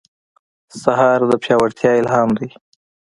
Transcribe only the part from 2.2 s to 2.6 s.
دی.